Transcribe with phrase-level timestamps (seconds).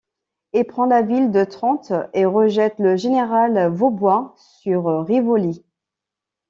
[0.53, 5.63] Il prend la ville de Trente et rejette le général Vaubois sur Rivoli.